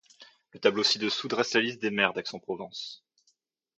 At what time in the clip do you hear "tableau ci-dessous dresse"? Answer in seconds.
0.59-1.53